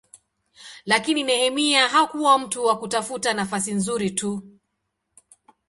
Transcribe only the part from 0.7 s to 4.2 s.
Lakini Nehemia hakuwa mtu wa kutafuta nafasi nzuri